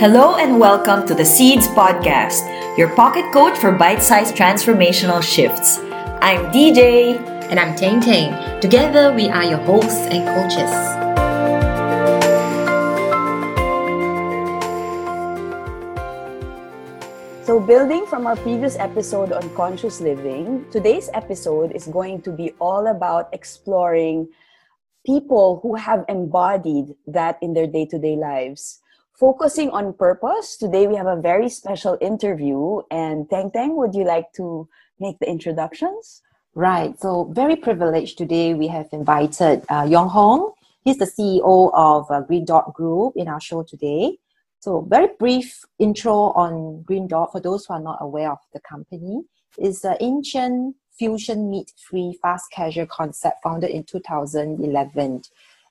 [0.00, 2.40] Hello and welcome to the Seeds Podcast,
[2.78, 5.76] your pocket coach for bite sized transformational shifts.
[6.24, 7.20] I'm DJ.
[7.52, 8.32] And I'm Tang Tang.
[8.62, 10.72] Together, we are your hosts and coaches.
[17.44, 22.54] So, building from our previous episode on conscious living, today's episode is going to be
[22.58, 24.30] all about exploring
[25.04, 28.80] people who have embodied that in their day to day lives.
[29.20, 32.80] Focusing on purpose, today we have a very special interview.
[32.90, 34.66] And Tang Tang, would you like to
[34.98, 36.22] make the introductions?
[36.54, 36.98] Right.
[36.98, 38.54] So, very privileged today.
[38.54, 40.52] We have invited uh, Yong Hong.
[40.84, 44.16] He's the CEO of uh, Green Dot Group in our show today.
[44.60, 48.60] So, very brief intro on Green Dot for those who are not aware of the
[48.60, 49.20] company.
[49.58, 55.22] It's an Asian fusion meat free fast casual concept founded in 2011.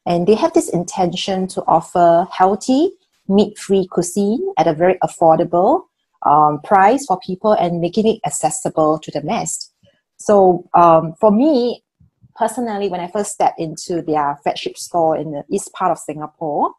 [0.05, 2.91] And they have this intention to offer healthy
[3.29, 5.83] meat free cuisine at a very affordable
[6.25, 9.71] um, price for people and making it accessible to the mass.
[10.17, 11.83] So um, for me,
[12.35, 16.73] personally, when I first stepped into their flagship store in the east part of Singapore,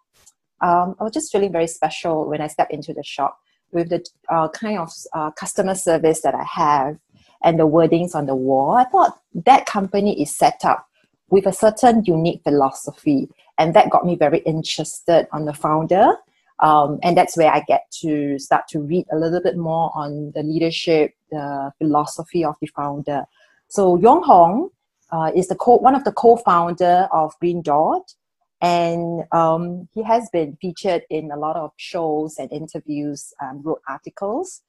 [0.61, 3.39] um, I was just feeling very special when I stepped into the shop
[3.73, 6.99] with the uh, kind of uh, customer service that I have
[7.43, 8.73] and the wordings on the wall.
[8.73, 10.87] I thought that company is set up
[11.31, 16.13] with a certain unique philosophy, and that got me very interested on the founder.
[16.61, 20.33] Um, and that's where I get to start to read a little bit more on
[20.35, 23.25] the leadership, the philosophy of the founder.
[23.69, 24.69] So Yong Hong
[25.11, 28.15] uh, is the co- one of the co-founder of Green Dot,
[28.61, 33.81] and um, he has been featured in a lot of shows and interviews, um, wrote
[33.89, 34.61] articles.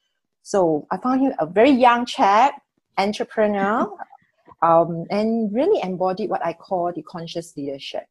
[0.44, 2.62] So I found him a very young chap,
[2.98, 3.92] entrepreneur,
[4.62, 8.06] um, and really embodied what I call the conscious leadership.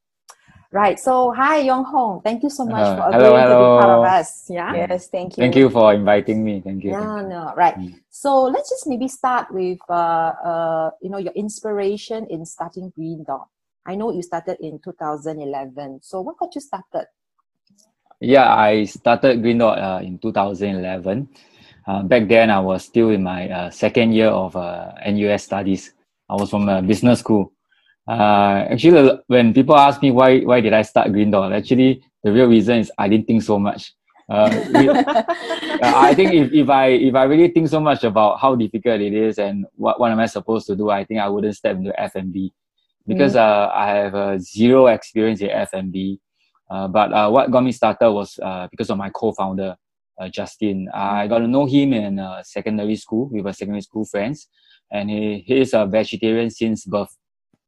[0.72, 1.00] Right.
[1.00, 2.22] So hi Yong Hong.
[2.22, 4.46] Thank you so much Uh, for hello, agreeing to be part of us.
[4.46, 4.70] Yeah.
[4.74, 5.42] Yes, thank you.
[5.42, 6.62] Thank you for inviting me.
[6.62, 6.92] Thank you.
[6.94, 7.74] No, no, right.
[7.74, 7.98] Mm.
[8.08, 13.26] So let's just maybe start with uh, uh, you know your inspiration in starting Green
[13.26, 13.50] Dot.
[13.84, 16.06] I know you started in 2011.
[16.06, 17.10] So what got you started?
[18.20, 21.26] Yeah, I started Green Dot uh, in 2011.
[21.88, 25.94] Uh, back then, I was still in my uh, second year of uh, NUS studies.
[26.28, 27.50] I was from a business school.
[28.08, 32.32] Uh, actually, when people ask me why why did I start Green Dot, actually the
[32.32, 33.92] real reason is I didn't think so much.
[34.28, 35.24] Uh, we- uh,
[35.82, 39.12] I think if, if I if I really think so much about how difficult it
[39.12, 41.98] is and what, what am I supposed to do, I think I wouldn't step into
[42.00, 42.52] F&B
[43.06, 46.20] because uh, I have uh, zero experience in F&B.
[46.70, 49.74] Uh, but uh, what got me started was uh, because of my co-founder,
[50.20, 50.88] uh, Justin.
[50.94, 53.28] I got to know him in uh, secondary school.
[53.32, 54.46] We were secondary school friends,
[54.92, 57.16] and he, he is a vegetarian since birth.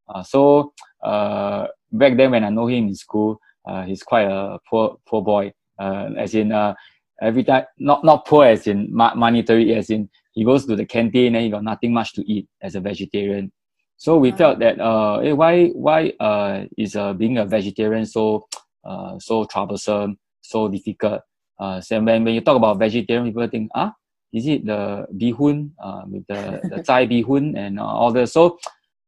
[0.09, 4.59] Uh, so uh, back then, when I know him in school, uh, he's quite a
[4.69, 5.53] poor poor boy.
[5.79, 6.75] Uh, as in, uh,
[7.21, 10.87] every time not not poor as in mo- monetary, as in he goes to the
[10.87, 13.53] canteen and he got nothing much to eat as a vegetarian.
[13.97, 18.47] So we felt that uh, eh, why why uh, is uh, being a vegetarian so
[18.85, 21.21] uh, so troublesome, so difficult.
[21.59, 23.93] Uh, so when, when you talk about vegetarian, people think, ah,
[24.33, 28.33] is it the bihun uh, with the the Thai bihun and uh, all this?
[28.33, 28.59] So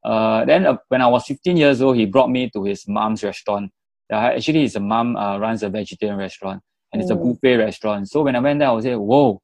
[0.04, 3.22] uh, then uh, when I was 15 years old, he brought me to his mom's
[3.24, 3.70] restaurant.
[4.12, 7.22] Uh, actually, his mom uh, runs a vegetarian restaurant and it's a Mm.
[7.22, 8.08] buffet restaurant.
[8.08, 9.40] So when I went there, I was like, whoa,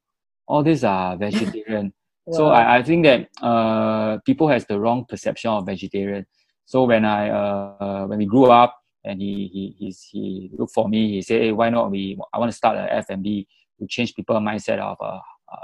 [0.47, 1.93] all these are vegetarian.
[2.31, 6.27] So I, I think that uh, people has the wrong perception of vegetarian.
[6.67, 11.13] So when I uh, when we grew up and he he he looked for me,
[11.15, 13.49] he said, hey, why not we I want to start an F&B
[13.81, 14.97] to change people mindset of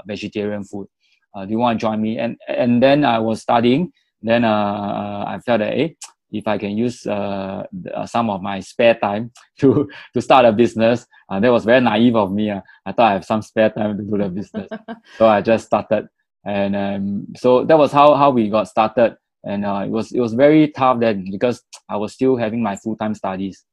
[0.05, 0.87] vegetarian food.
[1.33, 2.17] Uh, do you want to join me?
[2.17, 3.91] And and then I was studying.
[4.21, 5.95] Then uh, uh, I felt that hey,
[6.31, 7.63] if I can use uh,
[7.93, 11.81] uh, some of my spare time to to start a business, uh, that was very
[11.81, 12.51] naive of me.
[12.51, 12.61] Uh.
[12.85, 14.69] I thought I have some spare time to do the business,
[15.17, 16.07] so I just started
[16.45, 20.19] and um, so that was how how we got started and uh, it was it
[20.19, 23.63] was very tough then because I was still having my full time studies.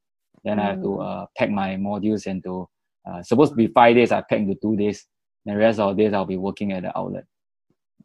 [0.44, 2.68] Then I have to uh, pack my modules into
[3.08, 4.12] uh, supposed to be five days.
[4.12, 5.06] I packed to two days.
[5.46, 7.24] And the rest of the days I'll be working at the outlet.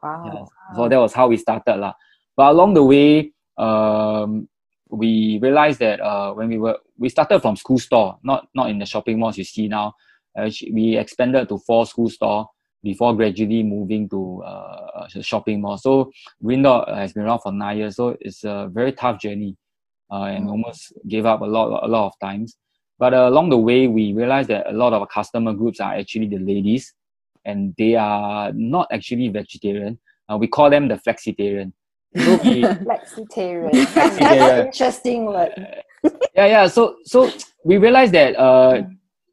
[0.02, 0.24] Wow.
[0.26, 0.76] Yeah.
[0.76, 1.94] So that was how we started lah.
[2.40, 4.48] But along the way, um,
[4.90, 8.80] we realized that uh, when we were we started from school store, not not in
[8.80, 9.94] the shopping malls you see now.
[10.38, 12.48] Actually, we expanded to four school store
[12.82, 15.78] before gradually moving to uh, a shopping mall.
[15.78, 19.58] So Dot has been around for nine years, so it's a very tough journey,
[20.10, 20.52] uh, and Mm.
[20.52, 22.56] almost gave up a lot a lot of times.
[23.00, 25.94] But uh, along the way, we realized that a lot of our customer groups are
[25.94, 26.94] actually the ladies,
[27.44, 30.00] and they are not actually vegetarian.
[30.30, 31.74] Uh, we call them the flexitarian.
[32.18, 32.38] So
[32.86, 33.72] Flexitarian.
[33.94, 34.60] That's Flexitarian.
[34.60, 35.52] an interesting word.
[36.36, 36.68] yeah, yeah.
[36.68, 37.30] So, so
[37.64, 38.82] we realized that uh,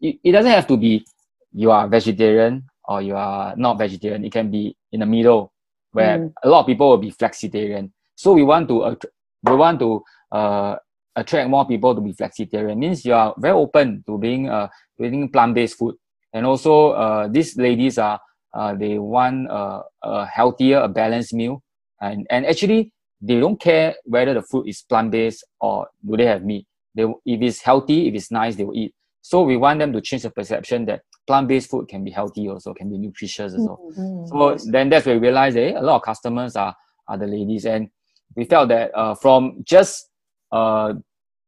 [0.01, 1.05] it, it doesn't have to be
[1.53, 4.25] you are vegetarian or you are not vegetarian.
[4.25, 5.53] It can be in the middle,
[5.93, 6.33] where Mm.
[6.45, 7.91] a lot of people will be flexitarian.
[8.15, 9.05] So we want to att-
[9.43, 10.03] we want to
[10.33, 10.77] uh,
[11.17, 12.77] attract more people to be flexitarian.
[12.79, 14.69] Means you are very open to being uh,
[15.01, 15.95] eating plant based food,
[16.35, 18.21] and also uh, these ladies are
[18.55, 21.63] uh, they want uh, a healthier, a balanced meal,
[22.01, 26.27] and and actually they don't care whether the food is plant based or do they
[26.27, 26.67] have meat.
[26.95, 28.95] They if it's healthy, if it's nice, they will eat.
[29.23, 32.73] So we want them to change the perception that plant-based food can be healthy also,
[32.73, 33.79] can be nutritious also.
[33.99, 34.29] Mm.
[34.29, 36.75] So then that's where we realized that eh, a lot of customers are,
[37.09, 37.67] are the ladies.
[37.67, 37.89] And
[38.37, 40.11] we felt that uh, from just
[40.53, 40.95] uh,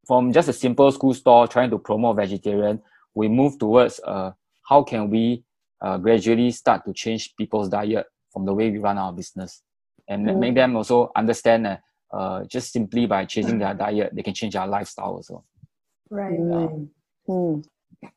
[0.06, 2.82] from just a simple school store trying to promote vegetarian,
[3.14, 4.32] we moved towards uh,
[4.68, 5.44] how can we
[5.80, 9.62] uh, gradually start to change people's diet from the way we run our business
[10.08, 10.38] and Mm.
[10.40, 11.82] make them also understand that
[12.12, 15.44] uh, just simply by changing their diet, they can change their lifestyle also.
[16.10, 16.38] Right.
[16.38, 16.88] Mm.
[17.28, 17.64] Mm.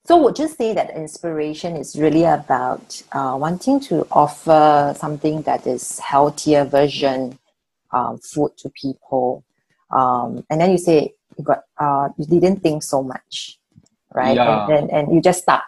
[0.06, 5.68] So would you say that inspiration is really about uh, wanting to offer something that
[5.68, 7.38] is healthier version
[7.92, 9.44] um, food to people,
[9.92, 13.60] um, and then you say you got uh, you didn't think so much,
[14.14, 14.36] right?
[14.36, 14.66] Yeah.
[14.68, 15.64] And, and and you just start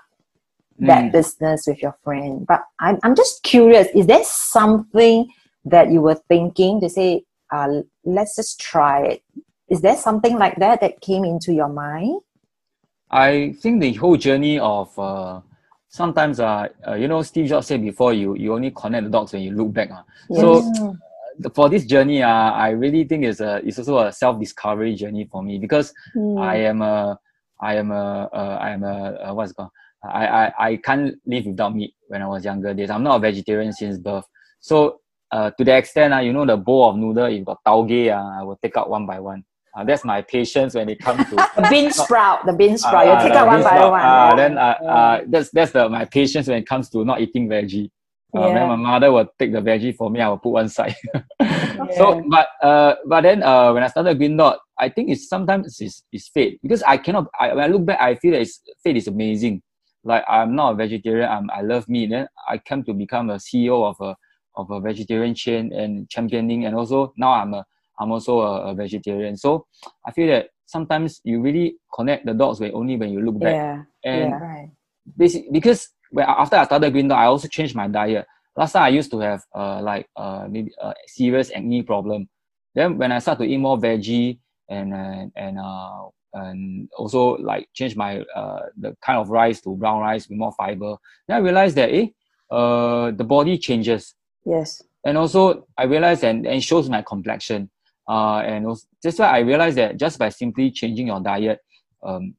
[0.80, 1.12] that Mm.
[1.12, 2.46] business with your friend.
[2.48, 5.28] But I'm I'm just curious: is there something
[5.66, 7.24] that you were thinking to say,
[7.54, 9.24] uh, let's just try it?
[9.70, 12.22] Is there something like that that came into your mind?
[13.10, 15.42] I think the whole journey of uh,
[15.88, 19.34] sometimes uh, uh, you know Steve Jobs said before you you only connect the dots
[19.34, 19.92] when you look back.
[19.92, 20.02] Uh.
[20.34, 21.00] So Mm.
[21.54, 25.28] for this journey, uh, I really think it's a it's also a self discovery journey
[25.32, 26.40] for me because Mm.
[26.40, 27.20] I am a
[27.62, 29.70] I am a uh, I am a uh, what's it called
[30.04, 32.90] I, I I can't live without meat when I was younger days.
[32.90, 34.26] I'm not a vegetarian since birth.
[34.60, 35.02] So
[35.34, 38.40] uh, to the extent uh, you know the bowl of noodle if got tauge uh,
[38.40, 39.44] I will take out one by one.
[39.76, 43.08] Uh, that's my patience when it comes to The bean sprout, the bean sprout.
[43.08, 44.02] Ah, you take out one bean by one.
[44.04, 44.36] Ah, yeah.
[44.36, 47.90] then uh, uh, that's that's the my patience when it comes to not eating veggie.
[48.36, 48.54] Uh, Yeah.
[48.54, 50.22] Then my mother will take the veggie for me.
[50.22, 50.96] I will put one side.
[51.74, 51.98] Yeah.
[51.98, 55.82] So, but uh, but then uh, when I started Green Dot, I think it's sometimes
[55.82, 57.28] it's, it's fate because I cannot.
[57.40, 59.62] I, when I look back, I feel that it's, fate is amazing.
[60.04, 61.28] Like I'm not a vegetarian.
[61.30, 62.12] I'm, I love meat.
[62.12, 64.16] Then I came to become a CEO of a
[64.56, 67.66] of a vegetarian chain and championing, and also now I'm a
[68.00, 69.38] I'm also a, a vegetarian.
[69.38, 69.66] So
[70.06, 73.56] I feel that sometimes you really connect the dots when only when you look back.
[73.56, 73.84] yeah.
[74.04, 74.38] And yeah.
[74.40, 74.70] Right.
[75.18, 78.26] basic because when after I started Green Dot, I also changed my diet.
[78.56, 82.30] Last time I used to have uh like uh maybe a serious acne problem.
[82.76, 84.40] Then when I start to eat more veggie
[84.70, 89.76] and uh, and uh and also like change my uh the kind of rice to
[89.76, 90.98] brown rice with more fiber,
[91.28, 92.08] then I realized that eh
[92.52, 94.84] uh the body changes Yes.
[95.06, 97.70] and also I realized and, and it shows my complexion.
[98.08, 101.60] Uh, and also, that's why I realized that just by simply changing your diet,
[102.06, 102.36] um,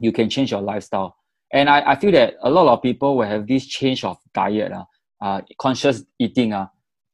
[0.00, 1.16] you can change your lifestyle.
[1.52, 4.72] And I, I feel that a lot of people will have this change of diet,
[4.72, 4.84] uh,
[5.20, 6.66] uh, conscious eating uh,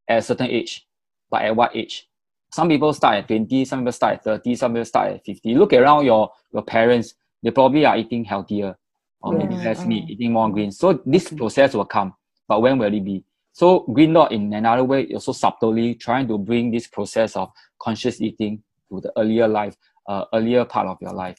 [0.09, 0.87] at a certain age.
[1.31, 2.09] But at what age?
[2.53, 5.55] Some people start at 20, some people start at 30, some people start at 50.
[5.55, 8.77] Look around your, your parents, they probably are eating healthier
[9.21, 10.11] or maybe less meat, Mm.
[10.11, 10.79] eating more greens.
[10.79, 12.15] So this process will come.
[12.49, 13.25] But when will it be?
[13.53, 18.21] So Green Dot in another way also subtly trying to bring this process of conscious
[18.21, 19.77] eating to the earlier life,
[20.09, 21.37] uh, earlier part of your life.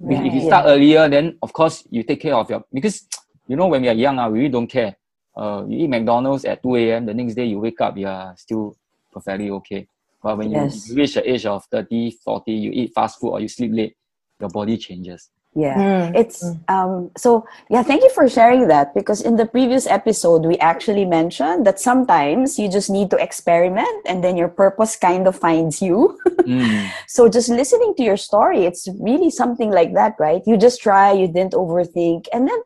[0.00, 3.06] If- If you start earlier, then of course you take care of your because
[3.48, 4.96] you know when we are young, uh, we really don't care.
[5.36, 7.06] Uh, you eat McDonald's at 2 a.m.
[7.06, 8.76] The next day you wake up, you are still
[9.12, 9.86] perfectly okay.
[10.22, 10.88] But when you- Yes.
[10.88, 13.96] you reach the age of 30, 40, you eat fast food or you sleep late,
[14.40, 15.30] your body changes.
[15.54, 15.76] Yeah.
[15.76, 16.16] Mm.
[16.16, 20.56] It's um so yeah, thank you for sharing that because in the previous episode we
[20.58, 25.36] actually mentioned that sometimes you just need to experiment and then your purpose kind of
[25.36, 26.18] finds you.
[26.42, 26.90] Mm.
[27.06, 30.42] so just listening to your story, it's really something like that, right?
[30.44, 32.58] You just try, you didn't overthink, and then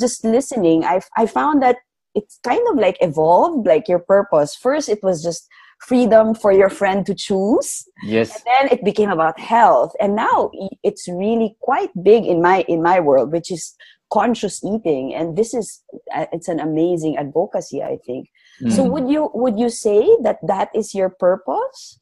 [0.00, 1.76] just listening, I I found that
[2.14, 4.56] it's kind of like evolved, like your purpose.
[4.56, 5.48] First, it was just
[5.88, 7.84] freedom for your friend to choose.
[8.04, 8.30] Yes.
[8.50, 9.92] then it became about health.
[10.00, 10.50] And now
[10.82, 13.74] it's really quite big in my in my world which is
[14.12, 15.14] conscious eating.
[15.14, 15.82] And this is
[16.14, 18.28] uh, it's an amazing advocacy i think.
[18.76, 18.90] So Mm.
[18.92, 21.98] would you would you say that that is your purpose?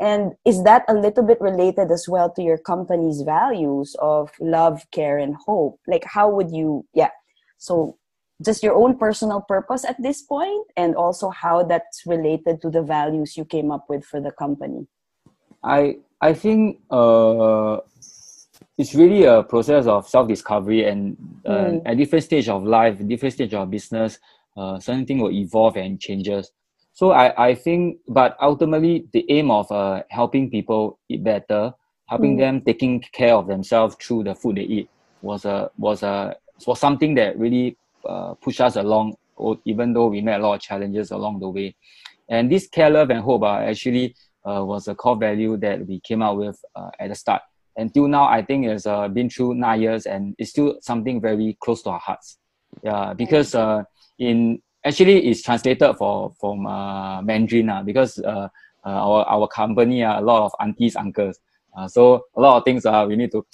[0.00, 4.76] And is that a little bit related as well to your company's values of love
[4.96, 5.76] care and hope?
[5.92, 7.10] Like how would you yeah.
[7.58, 7.98] So
[8.44, 12.82] just your own personal purpose at this point and also how that's related to the
[12.82, 14.86] values you came up with for the company
[15.62, 17.78] I I think uh,
[18.76, 21.16] it's really a process of self discovery, and
[21.46, 21.82] uh, Mm.
[21.86, 24.18] at different stage of life, different stage of business,
[24.56, 26.50] uh, certain thing will evolve and changes.
[26.92, 31.74] So I I think, but ultimately, the aim of uh, helping people eat better,
[32.06, 32.38] helping Mm.
[32.38, 34.90] them taking care of themselves through the food they eat
[35.22, 37.76] was a was a was something that really
[38.06, 39.14] uh, push us along,
[39.64, 41.74] even though we met a lot of challenges along the way.
[42.28, 44.14] And this care, love, and hope uh, actually
[44.44, 47.42] uh, was a core value that we came out with uh, at the start.
[47.76, 51.56] Until now, I think it's uh, been through nine years and it's still something very
[51.60, 52.38] close to our hearts.
[52.82, 53.84] Yeah, because uh,
[54.18, 56.62] in actually it's translated for from
[57.24, 58.20] Mandarin uh, because
[58.84, 61.40] our our company uh, a lot of aunties uncles.
[61.86, 63.46] So a lot of things uh, we need to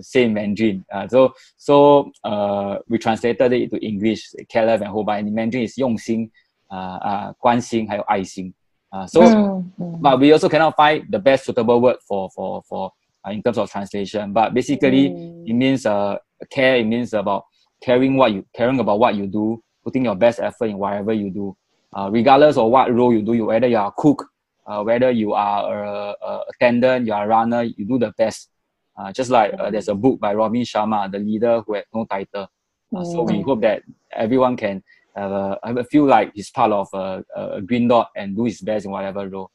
[0.00, 0.84] say in Mandarin.
[0.92, 5.06] Uh, so so uh, we translated it to English, care, love, and hope.
[5.06, 6.30] But in Mandarin is 用心,
[6.70, 8.52] uh, uh, 关心还有爱心.
[8.92, 10.00] Uh, so, mm-hmm.
[10.00, 12.92] but we also cannot find the best suitable word for for for
[13.26, 14.32] uh, in terms of translation.
[14.32, 15.48] But basically, mm.
[15.48, 16.18] it means uh,
[16.50, 16.76] care.
[16.76, 17.44] It means about
[17.82, 21.30] caring what you caring about what you do, putting your best effort in whatever you
[21.30, 21.56] do,
[21.92, 23.34] uh, regardless of what role you do.
[23.34, 24.24] You whether you are a cook,
[24.66, 28.50] uh, whether you are a, a attendant, you are a runner, you do the best.
[28.97, 32.05] uh, just like uh, there's a book by Robin Sharma, the leader who had no
[32.05, 32.47] title.
[32.95, 33.45] Uh, so we mm.
[33.45, 34.83] hope that everyone can
[35.15, 38.45] have a, have a feel like he's part of a, a green dot and do
[38.45, 39.49] his best in whatever role.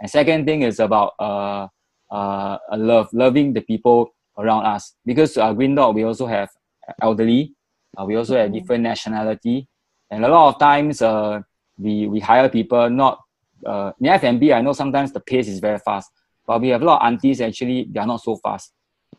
[0.00, 1.68] And second thing is about uh,
[2.10, 4.94] uh, love, loving the people around us.
[5.04, 6.48] Because uh, green dot, we also have
[7.02, 7.54] elderly,
[7.96, 8.54] uh, we also have mm.
[8.54, 9.68] different nationality,
[10.10, 11.40] and a lot of times uh,
[11.78, 13.20] we we hire people not
[13.66, 14.52] uh, in F&B.
[14.52, 16.10] I know sometimes the pace is very fast,
[16.46, 18.72] but we have a lot of aunties actually they are not so fast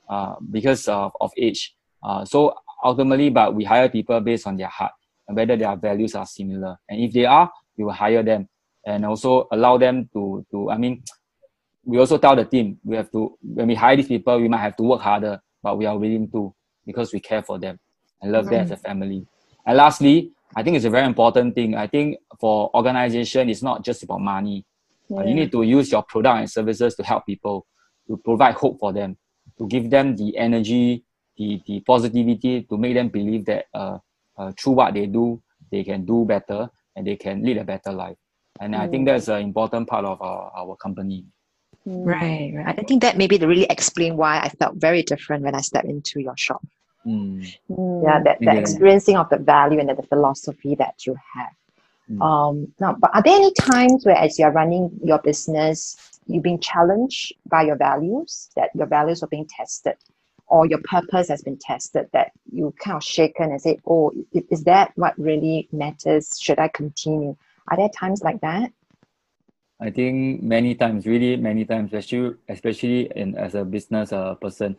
[0.09, 1.75] uh, because of, of age.
[2.03, 4.91] Uh, so ultimately, but we hire people based on their heart
[5.27, 6.77] and whether their values are similar.
[6.89, 8.47] And if they are, we will hire them
[8.85, 11.03] and also allow them to, to I mean,
[11.83, 14.61] we also tell the team we have to, when we hire these people, we might
[14.61, 16.53] have to work harder, but we are willing to
[16.85, 17.79] because we care for them
[18.21, 18.55] and love mm-hmm.
[18.55, 19.25] them as a family.
[19.65, 21.75] And lastly, I think it's a very important thing.
[21.75, 24.65] I think for organization, it's not just about money.
[25.07, 25.23] Yeah.
[25.23, 27.67] You need to use your product and services to help people,
[28.07, 29.17] to provide hope for them,
[29.59, 31.03] to give them the energy,
[31.37, 33.97] the, the positivity, to make them believe that uh,
[34.37, 37.91] uh, through what they do, they can do better and they can lead a better
[37.91, 38.17] life.
[38.59, 38.79] And mm.
[38.79, 39.11] I think mm.
[39.11, 41.25] that's an important part of our, our company.
[41.87, 42.05] Mm.
[42.05, 42.79] Right, right.
[42.79, 45.87] I think that maybe to really explain why I felt very different when I stepped
[45.87, 46.65] into your shop.
[47.05, 47.43] Mm.
[47.69, 51.53] Yeah, that, that experiencing of the value and the philosophy that you have.
[52.11, 52.21] Mm.
[52.21, 55.95] Um, now, but are there any times where, as you're running your business,
[56.29, 59.95] you're being challenged by your values, that your values are being tested?
[60.49, 64.11] or your purpose has been tested that you kind of shaken and say, oh,
[64.49, 66.37] is that what really matters?
[66.41, 67.35] Should I continue?
[67.69, 68.71] Are there times like that?
[69.79, 74.75] I think many times, really many times, especially especially in as a business uh, person.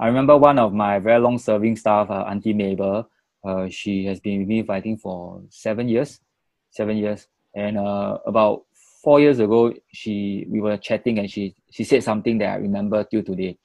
[0.00, 3.08] I remember one of my very long serving staff, uh, Auntie Mabel.
[3.44, 6.20] Uh, she has been with me, I think, for seven years,
[6.70, 7.28] seven years.
[7.54, 8.64] And uh, about
[9.02, 13.04] four years ago, she we were chatting, and she she said something that I remember
[13.04, 13.58] till today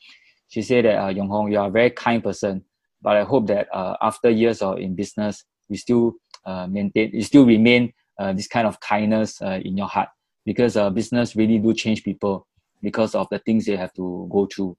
[0.47, 2.63] she said that uh, Yong Hong, you are a very kind person,
[3.01, 6.13] but I hope that uh, after years of in business, you still
[6.45, 10.09] uh, maintain, you still remain uh, this kind of kindness uh, in your heart
[10.45, 12.47] because uh, business really do change people
[12.81, 14.77] because of the things they have to go through.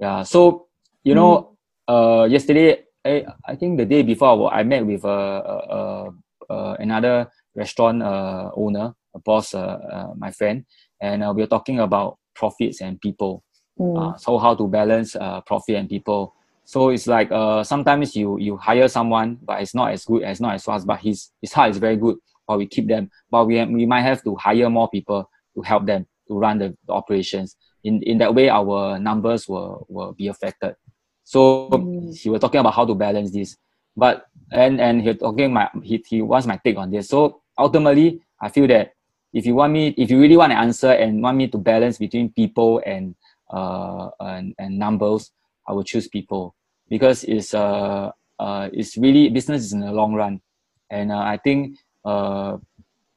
[0.00, 0.22] Yeah.
[0.24, 0.66] So
[1.04, 1.16] you mm.
[1.16, 1.56] know,
[1.88, 6.10] uh, yesterday I, I think the day before I met with uh,
[6.48, 8.94] another restaurant uh, owner,
[9.24, 10.64] boss, uh, uh, my friend,
[11.00, 13.42] and uh, we were talking about profits and people.
[13.78, 14.14] Mm.
[14.14, 16.34] Uh, so how to balance uh, profit and people.
[16.64, 20.40] So it's like uh, sometimes you you hire someone, but it's not as good as
[20.40, 20.86] not as fast.
[20.86, 22.16] But his his heart is very good,
[22.48, 23.10] but we keep them.
[23.30, 26.76] But we we might have to hire more people to help them to run the,
[26.86, 27.56] the operations.
[27.84, 30.74] In in that way, our numbers will will be affected.
[31.22, 32.16] So mm.
[32.16, 33.56] he was talking about how to balance this,
[33.96, 37.08] but and and he talking my he he wants my take on this.
[37.08, 38.92] So ultimately, I feel that
[39.36, 41.98] if you want me, if you really want an answer and want me to balance
[41.98, 43.14] between people and
[43.52, 45.30] uh, and, and numbers,
[45.68, 46.56] I will choose people
[46.88, 50.40] because it's uh, uh, it's really business is in the long run,
[50.88, 51.76] and uh, I think
[52.06, 52.56] uh,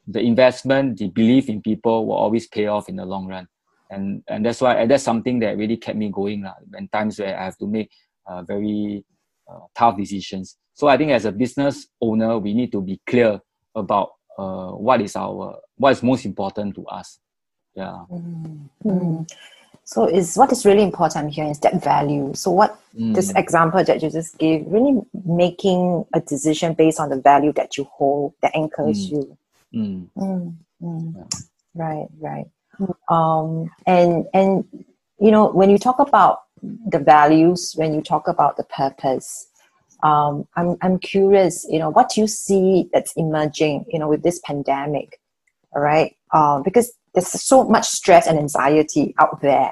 [0.08, 3.48] the investment, the belief in people will always pay off in the long run,
[3.90, 6.56] and and that's why and that's something that really kept me going lah.
[6.68, 7.92] When times where I have to make
[8.28, 9.06] uh, very
[9.50, 10.58] uh, tough decisions.
[10.74, 13.40] So I think as a business owner, we need to be clear
[13.74, 17.20] about uh, what is our what is most important to us.
[17.74, 18.04] Yeah.
[18.12, 19.24] Mm-hmm.
[19.86, 22.32] So is what is really important here is that value.
[22.36, 23.16] So what mm.
[23.16, 27.76] this example that you just gave, really making a decision based on the value that
[27.76, 29.12] you hold that anchors mm.
[29.12, 29.38] you.
[29.74, 30.10] Mm.
[30.16, 30.56] mm.
[30.84, 31.16] mm.
[31.16, 31.40] Yeah.
[31.74, 32.46] Right, right.
[33.10, 34.64] Um, and and
[35.20, 39.48] you know when you talk about the values, when you talk about the purpose,
[40.04, 41.66] um, I'm I'm curious.
[41.70, 43.86] You know what you see that's emerging.
[43.88, 45.20] You know with this pandemic,
[45.74, 46.16] all right?
[46.34, 49.72] Um, because there's so much stress and anxiety out there.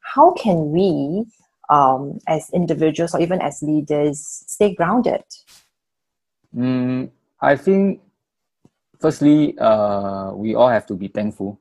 [0.00, 1.26] How can we,
[1.70, 5.22] um, as individuals or even as leaders, stay grounded?
[6.56, 8.00] Mm, I think,
[8.98, 11.60] firstly, uh, we all have to be thankful,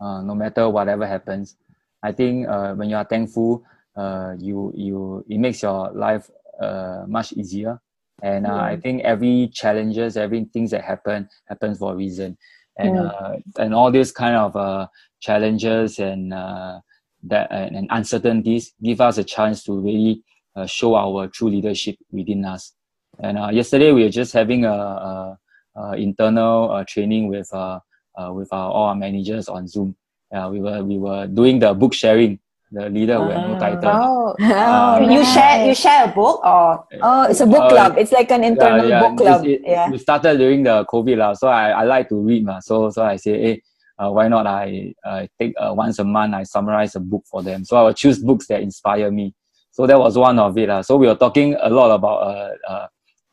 [0.00, 1.56] uh, no matter whatever happens.
[2.02, 3.64] I think uh, when you are thankful,
[3.96, 7.80] uh, you you it makes your life uh, much easier.
[8.22, 12.36] And uh, I think every challenges, every things that happen happens for a reason.
[12.78, 14.86] And uh, and all these kind of uh,
[15.20, 16.80] challenges and uh,
[17.24, 20.22] that and, uncertainties give us a chance to really
[20.56, 22.72] uh, show our true leadership within us.
[23.18, 25.38] And uh, yesterday we were just having a, a,
[25.76, 27.80] a internal uh, training with uh,
[28.16, 29.96] uh, with our, all our managers on Zoom.
[30.34, 32.38] Uh, we were we were doing the book sharing.
[32.72, 33.82] The leader with no title.
[33.82, 35.34] Oh, Oh, you nice.
[35.34, 37.98] share you share a book or Oh, it's a book Uh, club.
[37.98, 39.44] It's like an internal book club.
[39.44, 39.90] It, it- yeah.
[39.90, 42.60] We started during the COVID lah, so I, I like to read ma.
[42.60, 43.62] So so I say, hey,
[43.98, 47.42] uh, why not I uh, take uh, once a month I summarize a book for
[47.42, 47.64] them.
[47.64, 49.34] So I will choose books that inspire me.
[49.72, 50.82] So that was one of it lah.
[50.82, 52.86] So we were talking a lot about uh, uh,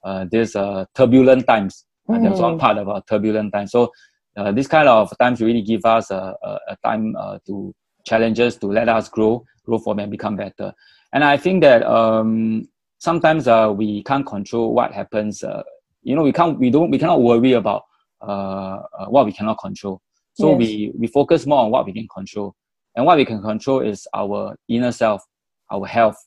[0.04, 1.86] uh, this uh, turbulent times.
[2.10, 3.70] Uh, there was one part about turbulent times.
[3.72, 3.92] So
[4.36, 7.74] uh, this kind of times really give us a, a, a time uh, to
[8.12, 9.34] challenges to let us grow,
[9.66, 10.70] grow from and become better.
[11.14, 12.68] And I think that um,
[13.08, 15.44] sometimes uh, we can't control what happens.
[15.44, 15.64] Uh,
[16.08, 17.84] you know, we can't, we don't, we cannot worry about
[18.22, 20.02] uh, uh, what we cannot control.
[20.34, 20.60] So Yes.
[20.62, 20.70] we
[21.02, 22.50] we focus more on what we can control,
[22.96, 25.22] and what we can control is our inner self,
[25.74, 26.20] our health,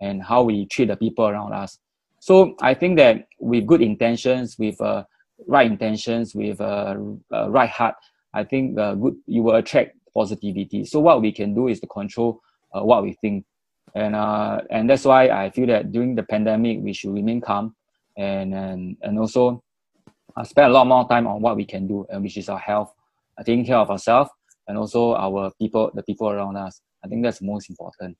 [0.00, 1.78] and how we treat the people around us.
[2.20, 5.02] So I think that with good intentions, with uh,
[5.48, 6.94] right intentions, with uh,
[7.34, 7.96] uh, right heart,
[8.32, 10.84] I think uh, good you will attract positivity.
[10.84, 12.40] So what we can do is to control
[12.74, 13.44] uh, what we think,
[13.94, 17.74] and uh, and that's why I feel that during the pandemic we should remain calm,
[18.16, 19.62] and and and also
[20.36, 22.58] uh, spend a lot more time on what we can do, and which is our
[22.58, 22.94] health,
[23.38, 24.30] uh, taking care of ourselves,
[24.68, 26.80] and also our people, the people around us.
[27.04, 28.16] I think that's most important.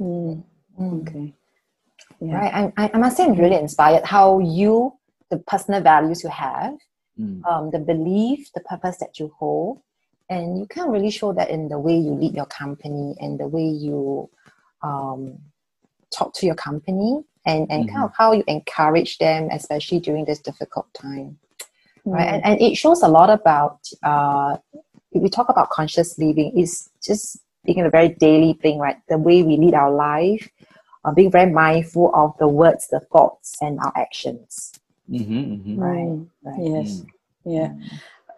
[0.00, 0.42] Mm,
[0.80, 1.32] okay.
[2.20, 2.34] Yeah.
[2.34, 2.72] right?
[2.76, 4.92] I, I I must say I'm really inspired how you
[5.30, 6.76] the personal values you have,
[7.18, 7.40] Mm.
[7.48, 9.80] um, the belief, the purpose that you hold,
[10.28, 13.46] and you can really show that in the way you lead your company and the
[13.46, 14.28] way you
[14.82, 15.38] um,
[16.10, 20.40] talk to your company and, and kind of how you encourage them, especially during this
[20.40, 21.38] difficult time.
[22.04, 22.26] Right.
[22.26, 24.56] And, and it shows a lot about uh,
[25.12, 28.96] if we talk about conscious living, it's just being a very daily thing, right?
[29.08, 30.48] The way we lead our life,
[31.04, 34.72] uh, being very mindful of the words, the thoughts, and our actions.
[35.10, 35.80] Mm-hmm, mm-hmm.
[35.80, 36.06] Right.
[36.06, 36.60] Mm, right.
[36.60, 37.02] Yes.
[37.44, 37.72] Yeah.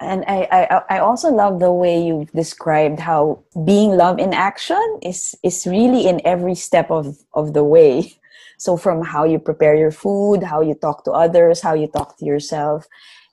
[0.00, 4.98] And I, I, I also love the way you've described how being love in action
[5.02, 8.14] is, is really in every step of, of the way.
[8.60, 12.18] So from how you prepare your food, how you talk to others, how you talk
[12.18, 12.88] to yourself,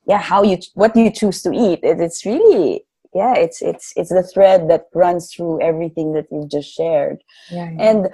[0.06, 1.80] yeah, how you what you choose to eat.
[1.82, 6.52] It, it's really yeah, it's it's it's the thread that runs through everything that you've
[6.52, 7.24] just shared.
[7.50, 7.72] Yeah.
[7.80, 8.10] And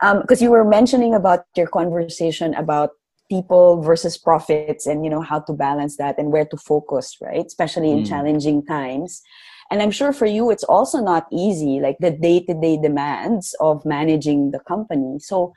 [0.00, 2.90] um, because you were mentioning about your conversation about
[3.30, 7.46] people versus profits and you know how to balance that and where to focus, right?
[7.46, 8.08] Especially in Mm.
[8.12, 9.22] challenging times.
[9.70, 14.50] And I'm sure for you it's also not easy, like the day-to-day demands of managing
[14.50, 15.20] the company.
[15.20, 15.52] So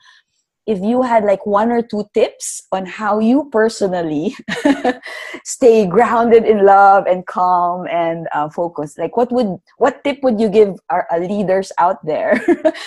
[0.65, 4.36] if you had like one or two tips on how you personally
[5.43, 10.39] stay grounded in love and calm and uh, focused like what would what tip would
[10.39, 12.39] you give our, our leaders out there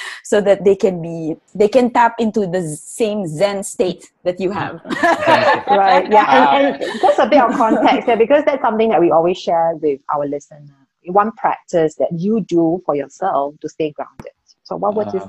[0.25, 4.51] so that they can be they can tap into the same zen state that you
[4.51, 4.81] have
[5.69, 6.11] right.
[6.11, 6.57] Yeah.
[6.57, 9.75] And, and just a bit of context there, because that's something that we always share
[9.77, 10.71] with our listeners.
[11.07, 14.33] One practice that you do for yourself to stay grounded.
[14.65, 15.27] So, what would you Uh,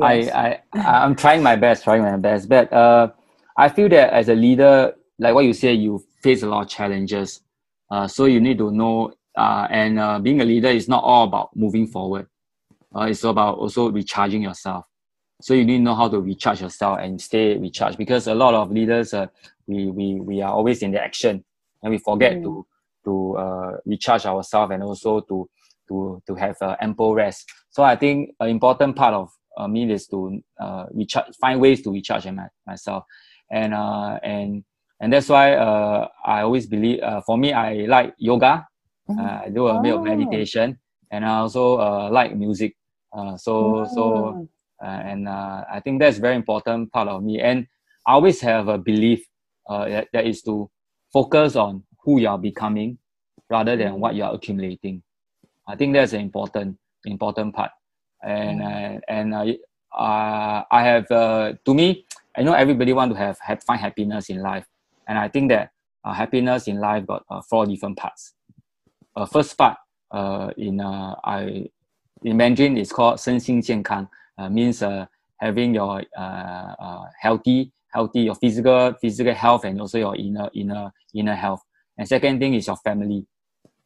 [0.00, 2.48] I, I I'm trying my best, trying my best.
[2.48, 3.10] But uh,
[3.56, 6.68] I feel that as a leader, like what you say, you face a lot of
[6.68, 7.40] challenges.
[7.90, 11.24] Uh, so you need to know, uh, and uh, being a leader is not all
[11.24, 12.26] about moving forward.
[12.94, 14.86] Uh, it's about also recharging yourself.
[15.42, 18.54] So you need to know how to recharge yourself and stay recharged because a lot
[18.54, 19.26] of leaders, uh,
[19.66, 21.44] we, we, we are always in the action
[21.82, 22.66] and we forget to,
[23.04, 25.48] to uh, recharge ourselves and also to,
[25.88, 27.50] to, to have uh, ample rest.
[27.70, 31.82] So I think an important part of uh, me is to uh, recharge, find ways
[31.82, 33.04] to recharge my, myself,
[33.50, 34.64] and uh, and
[35.00, 37.00] and that's why uh, I always believe.
[37.02, 38.66] Uh, for me, I like yoga.
[39.10, 39.18] Mhm.
[39.18, 40.04] Uh, I do a bit of Oh.
[40.04, 40.78] meditation,
[41.10, 42.76] and I also uh, like music.
[43.12, 44.02] Uh, so so
[44.82, 47.40] uh, and uh, I think that's very important part of me.
[47.40, 47.66] And
[48.06, 49.24] I always have a belief
[49.68, 50.70] uh, that, that is to
[51.12, 52.98] focus on who you are becoming
[53.50, 55.02] rather than what you are accumulating.
[55.68, 57.70] I think that's an important important part
[58.23, 59.45] And uh, and uh,
[59.95, 62.05] uh, I have uh, to me,
[62.35, 64.65] I know everybody want to have, have find happiness in life,
[65.07, 65.71] and I think that
[66.03, 68.33] uh, happiness in life got uh, four different parts.
[69.15, 69.77] Uh, first part
[70.11, 71.67] uh, in uh, I
[72.23, 74.07] in Mandarin is called 身心健康
[74.37, 75.05] uh, means uh,
[75.37, 80.91] having your uh, uh, healthy healthy your physical physical health and also your inner inner
[81.13, 81.61] inner health
[81.97, 83.25] and second thing is your family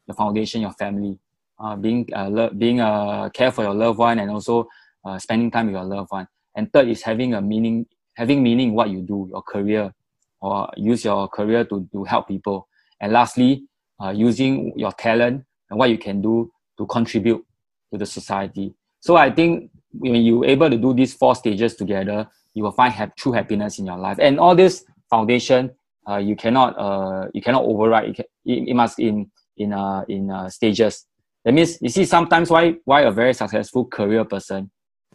[0.07, 1.19] your foundation your family
[1.58, 4.68] uh, being uh, lo- being uh, care for your loved one and also
[5.04, 6.26] uh, spending time with your loved one.
[6.54, 9.92] And third is having a meaning having meaning what you do your career
[10.40, 12.68] or use your career to, to help people.
[13.00, 13.64] And lastly
[14.02, 17.44] uh, using your talent and what you can do to contribute
[17.92, 18.74] to the society.
[19.00, 22.92] So i think when you're able to do these four stages together you will find
[22.92, 24.18] have true happiness in your life.
[24.18, 25.70] And all this foundation
[26.08, 28.10] uh, you cannot uh, you cannot override.
[28.10, 31.06] It, can, it, it must in in uh, in uh, stages
[31.46, 34.68] that means you see sometimes why why a very successful career person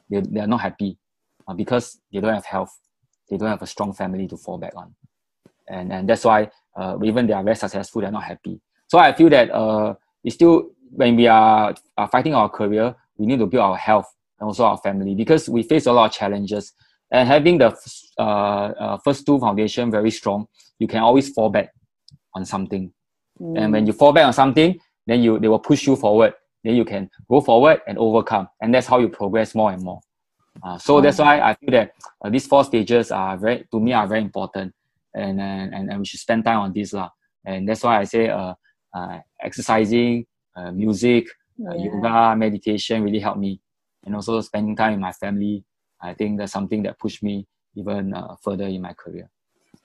[0.09, 0.97] they, they are not happy
[1.45, 2.73] uh, because they don't have health
[3.29, 4.95] they don't have a strong family to fall back on.
[5.67, 8.61] And and that's why uh, even they are very successful they're not happy.
[8.87, 13.25] So i feel that uh, it's still when we are, are fighting our career we
[13.25, 16.11] need to build our health and also our family because we face a lot of
[16.13, 16.73] challenges.
[17.13, 17.77] And having the
[18.17, 20.47] uh, uh, first two foundation very strong
[20.79, 21.73] you can always fall back
[22.33, 22.93] on something.
[23.41, 23.57] Mm.
[23.57, 24.79] and when you fall back on something
[25.12, 28.74] then you they will push you forward then you can go forward and overcome and
[28.74, 30.00] that's how you progress more and more
[30.63, 31.02] uh, so oh.
[31.02, 31.91] that's why i feel that
[32.24, 34.74] uh, these four stages are very to me are very important
[35.13, 37.10] and and, and we should spend time on this lah.
[37.45, 38.54] and that's why i say uh,
[38.93, 41.74] uh exercising uh, music yeah.
[41.76, 43.60] yoga meditation really helped me
[44.06, 45.63] and also spending time with my family
[46.02, 47.45] i think that's something that pushed me
[47.76, 49.30] even further in my career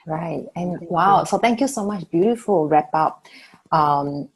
[0.07, 0.47] Right.
[0.55, 1.25] And wow.
[1.25, 2.09] So thank you so much.
[2.11, 3.27] Beautiful wrap up.
[3.73, 4.29] Um,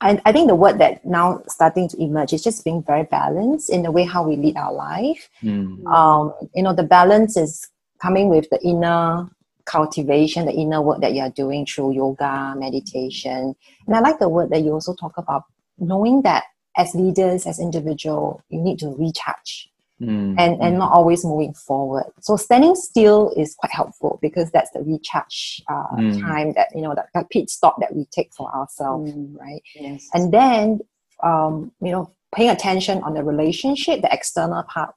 [0.00, 3.70] I, I think the word that now starting to emerge is just being very balanced
[3.70, 5.28] in the way how we lead our life.
[5.42, 5.84] Mm.
[5.86, 7.68] Um, you know, the balance is
[8.00, 9.28] coming with the inner
[9.64, 13.54] cultivation, the inner work that you're doing through yoga, meditation.
[13.86, 15.44] And I like the word that you also talk about
[15.78, 16.44] knowing that
[16.76, 19.70] as leaders, as individual, you need to recharge
[20.02, 20.34] mm.
[20.38, 22.06] and, and not always moving forward.
[22.20, 26.20] So standing still is quite helpful because that's the recharge uh, mm.
[26.20, 29.36] time that, you know, that, that pit stop that we take for ourselves, mm.
[29.38, 29.62] right?
[29.74, 30.08] Yes.
[30.12, 30.80] And then,
[31.22, 34.94] um, you know, paying attention on the relationship, the external part,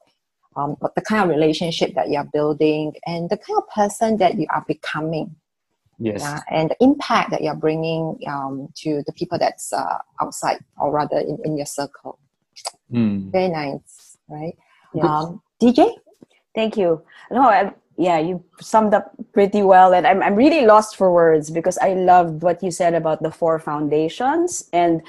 [0.56, 4.46] um, the kind of relationship that you're building and the kind of person that you
[4.50, 5.36] are becoming.
[5.98, 6.22] Yes.
[6.22, 10.90] Uh, and the impact that you're bringing um, to the people that's uh, outside or
[10.90, 12.18] rather in, in your circle.
[12.92, 13.32] Mm.
[13.32, 14.56] Very nice, right?
[15.04, 15.90] Um, DJ?
[16.54, 17.02] Thank you.
[17.30, 19.94] No, I, yeah, you summed up pretty well.
[19.94, 23.30] And I'm, I'm really lost for words because I loved what you said about the
[23.30, 24.68] four foundations.
[24.72, 25.02] And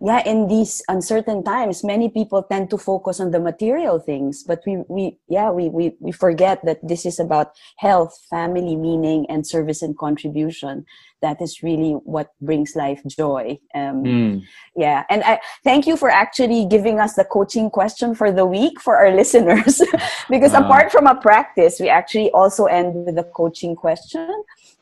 [0.00, 4.60] yeah, in these uncertain times, many people tend to focus on the material things, but
[4.66, 9.46] we, we yeah, we, we, we forget that this is about health, family, meaning, and
[9.46, 10.84] service and contribution
[11.24, 14.42] that is really what brings life joy um, mm.
[14.76, 18.78] yeah and i thank you for actually giving us the coaching question for the week
[18.78, 19.80] for our listeners
[20.34, 20.62] because uh.
[20.62, 24.28] apart from a practice we actually also end with a coaching question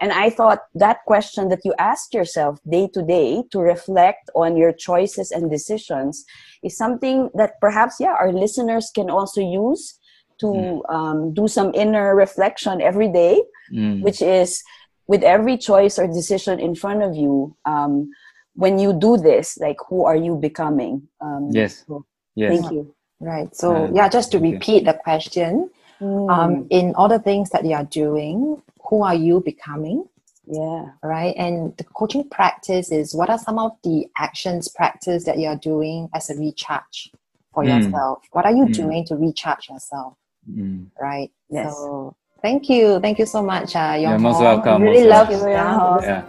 [0.00, 4.56] and i thought that question that you ask yourself day to day to reflect on
[4.56, 6.24] your choices and decisions
[6.64, 9.98] is something that perhaps yeah our listeners can also use
[10.42, 10.92] to mm.
[10.92, 13.40] um, do some inner reflection every day
[13.72, 14.02] mm.
[14.02, 14.62] which is
[15.06, 18.10] with every choice or decision in front of you um,
[18.54, 21.08] when you do this like who are you becoming?
[21.20, 21.84] Um, yes.
[21.86, 22.60] so yes.
[22.60, 22.94] thank you.
[23.20, 23.54] Right.
[23.54, 26.30] So uh, yeah just to repeat the question mm.
[26.30, 30.06] um, in all the things that you are doing who are you becoming?
[30.46, 30.86] Yeah.
[31.02, 31.34] Right?
[31.36, 36.08] And the coaching practice is what are some of the actions practice that you're doing
[36.14, 37.10] as a recharge
[37.54, 37.68] for mm.
[37.68, 38.22] yourself?
[38.32, 38.74] What are you mm.
[38.74, 40.16] doing to recharge yourself?
[40.50, 40.90] Mm.
[41.00, 41.30] right?
[41.50, 41.74] Yes.
[41.76, 42.98] so Thank you.
[43.00, 44.82] Thank you so much, uh, You're most welcome.
[44.82, 45.48] Really most love you.
[45.48, 46.00] Yeah.
[46.02, 46.22] yeah.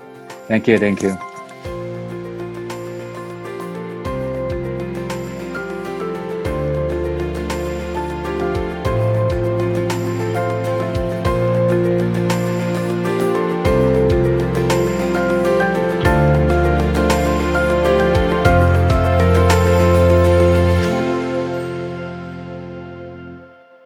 [0.47, 0.77] Thank you.
[0.77, 1.32] Thank you.